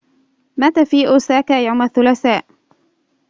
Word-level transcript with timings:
مات 0.57 0.79
في 0.79 1.07
أوساكا 1.07 1.53
يوم 1.59 1.81
الثلاثاء 1.81 2.45